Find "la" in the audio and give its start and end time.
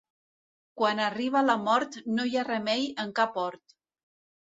1.49-1.55